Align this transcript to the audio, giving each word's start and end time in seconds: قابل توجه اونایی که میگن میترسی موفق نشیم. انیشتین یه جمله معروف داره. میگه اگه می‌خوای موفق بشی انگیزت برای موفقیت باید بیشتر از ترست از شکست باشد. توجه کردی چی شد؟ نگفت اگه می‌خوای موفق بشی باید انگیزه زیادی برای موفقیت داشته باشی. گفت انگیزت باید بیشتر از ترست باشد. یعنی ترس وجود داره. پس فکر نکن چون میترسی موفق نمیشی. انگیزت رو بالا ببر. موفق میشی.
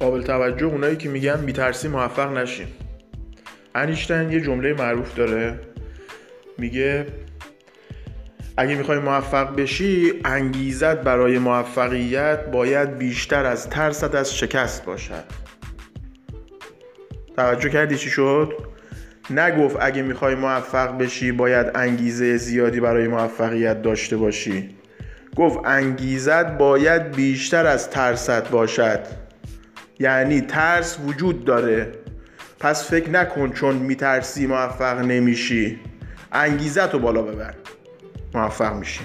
قابل 0.00 0.22
توجه 0.22 0.66
اونایی 0.66 0.96
که 0.96 1.08
میگن 1.08 1.40
میترسی 1.40 1.88
موفق 1.88 2.36
نشیم. 2.38 2.66
انیشتین 3.74 4.32
یه 4.32 4.40
جمله 4.40 4.74
معروف 4.74 5.14
داره. 5.14 5.60
میگه 6.58 7.06
اگه 8.56 8.74
می‌خوای 8.74 8.98
موفق 8.98 9.56
بشی 9.56 10.12
انگیزت 10.24 10.96
برای 10.96 11.38
موفقیت 11.38 12.46
باید 12.46 12.98
بیشتر 12.98 13.46
از 13.46 13.70
ترست 13.70 14.14
از 14.14 14.34
شکست 14.34 14.84
باشد. 14.84 15.24
توجه 17.36 17.68
کردی 17.68 17.96
چی 17.96 18.10
شد؟ 18.10 18.52
نگفت 19.30 19.76
اگه 19.80 20.02
می‌خوای 20.02 20.34
موفق 20.34 20.98
بشی 20.98 21.32
باید 21.32 21.66
انگیزه 21.74 22.36
زیادی 22.36 22.80
برای 22.80 23.08
موفقیت 23.08 23.82
داشته 23.82 24.16
باشی. 24.16 24.76
گفت 25.36 25.58
انگیزت 25.64 26.58
باید 26.58 27.16
بیشتر 27.16 27.66
از 27.66 27.90
ترست 27.90 28.50
باشد. 28.50 29.25
یعنی 29.98 30.40
ترس 30.40 30.98
وجود 31.06 31.44
داره. 31.44 31.92
پس 32.60 32.90
فکر 32.90 33.10
نکن 33.10 33.52
چون 33.52 33.76
میترسی 33.76 34.46
موفق 34.46 34.98
نمیشی. 34.98 35.80
انگیزت 36.32 36.92
رو 36.92 36.98
بالا 36.98 37.22
ببر. 37.22 37.54
موفق 38.34 38.74
میشی. 38.74 39.00